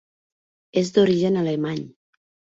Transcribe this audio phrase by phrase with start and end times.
[0.81, 1.85] És d'origen alemany.